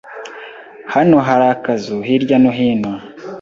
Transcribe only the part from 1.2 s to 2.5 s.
hari akazu hirya